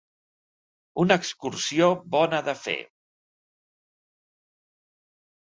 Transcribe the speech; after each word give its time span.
Una 1.03 1.17
excursió 1.21 1.89
bona 2.15 2.39
de 2.47 2.57
fer. 2.63 2.75